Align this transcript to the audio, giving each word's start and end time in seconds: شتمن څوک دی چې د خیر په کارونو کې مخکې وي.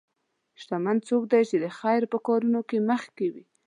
شتمن 0.61 0.97
څوک 1.07 1.23
دی 1.31 1.41
چې 1.49 1.57
د 1.63 1.65
خیر 1.79 2.01
په 2.11 2.17
کارونو 2.27 2.59
کې 2.69 2.77
مخکې 2.89 3.27
وي. 3.33 3.43